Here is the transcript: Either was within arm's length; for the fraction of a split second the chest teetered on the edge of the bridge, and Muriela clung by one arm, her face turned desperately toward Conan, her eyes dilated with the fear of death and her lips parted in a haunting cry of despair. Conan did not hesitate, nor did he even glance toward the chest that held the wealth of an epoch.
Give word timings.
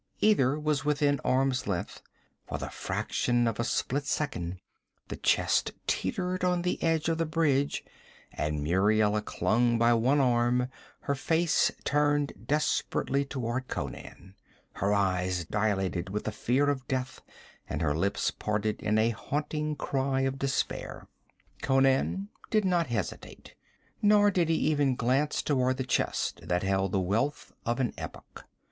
Either 0.19 0.57
was 0.59 0.83
within 0.83 1.19
arm's 1.23 1.67
length; 1.67 2.01
for 2.47 2.57
the 2.57 2.69
fraction 2.71 3.47
of 3.47 3.59
a 3.59 3.63
split 3.63 4.03
second 4.07 4.59
the 5.09 5.15
chest 5.15 5.73
teetered 5.85 6.43
on 6.43 6.63
the 6.63 6.81
edge 6.81 7.07
of 7.07 7.19
the 7.19 7.25
bridge, 7.27 7.83
and 8.33 8.63
Muriela 8.63 9.21
clung 9.21 9.77
by 9.77 9.93
one 9.93 10.19
arm, 10.19 10.67
her 11.01 11.13
face 11.13 11.69
turned 11.83 12.33
desperately 12.47 13.23
toward 13.23 13.67
Conan, 13.67 14.33
her 14.73 14.91
eyes 14.91 15.45
dilated 15.45 16.09
with 16.09 16.23
the 16.23 16.31
fear 16.31 16.67
of 16.67 16.87
death 16.87 17.21
and 17.69 17.83
her 17.83 17.95
lips 17.95 18.31
parted 18.31 18.81
in 18.81 18.97
a 18.97 19.11
haunting 19.11 19.75
cry 19.75 20.21
of 20.21 20.39
despair. 20.39 21.05
Conan 21.61 22.29
did 22.49 22.65
not 22.65 22.87
hesitate, 22.87 23.53
nor 24.01 24.31
did 24.31 24.49
he 24.49 24.55
even 24.55 24.95
glance 24.95 25.43
toward 25.43 25.77
the 25.77 25.83
chest 25.83 26.39
that 26.47 26.63
held 26.63 26.91
the 26.91 26.99
wealth 26.99 27.51
of 27.67 27.79
an 27.79 27.93
epoch. 27.99 28.45